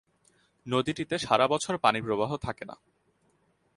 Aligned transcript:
নদীটিতে 0.65 1.15
সারাবছর 1.17 1.77
পানিপ্রবাহ 1.77 2.37
থাকে 2.37 2.65
না। 2.65 2.75